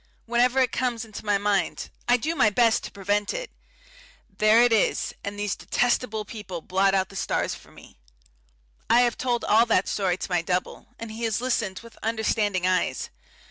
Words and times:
Whenever 0.25 0.59
it 0.59 0.71
comes 0.71 1.05
into 1.05 1.23
my 1.23 1.37
mind 1.37 1.91
I 2.07 2.17
do 2.17 2.33
my 2.35 2.49
best 2.49 2.83
to 2.85 2.91
prevent 2.91 3.35
it 3.35 3.51
there 4.35 4.63
it 4.63 4.73
is, 4.73 5.13
and 5.23 5.37
these 5.37 5.55
detestable 5.55 6.25
people 6.25 6.59
blot 6.59 6.95
out 6.95 7.09
the 7.09 7.15
stars 7.15 7.53
for 7.53 7.69
me. 7.69 7.99
I 8.89 9.01
have 9.01 9.15
told 9.15 9.45
all 9.45 9.67
that 9.67 9.87
story 9.87 10.17
to 10.17 10.31
my 10.31 10.41
double, 10.41 10.87
and 10.97 11.11
he 11.11 11.21
has 11.25 11.39
listened 11.39 11.81
with 11.83 11.99
understanding 12.01 12.65
eyes. 12.65 13.11